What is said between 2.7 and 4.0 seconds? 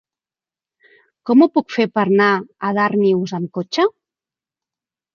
a Darnius amb cotxe?